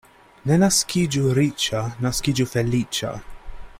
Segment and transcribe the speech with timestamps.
[0.51, 3.13] Ne naskiĝu riĉa, naskiĝu feliĉa.